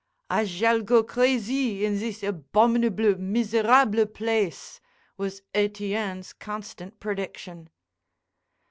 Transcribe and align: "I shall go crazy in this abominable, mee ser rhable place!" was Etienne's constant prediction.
"I 0.31 0.45
shall 0.45 0.81
go 0.81 1.03
crazy 1.03 1.85
in 1.85 1.99
this 1.99 2.23
abominable, 2.23 3.19
mee 3.19 3.43
ser 3.43 3.61
rhable 3.61 4.11
place!" 4.11 4.81
was 5.15 5.43
Etienne's 5.53 6.33
constant 6.33 6.99
prediction. 6.99 7.69